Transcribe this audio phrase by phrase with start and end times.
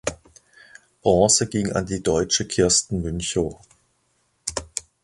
[1.03, 3.61] Bronze ging an die Deutsche Kirsten Münchow.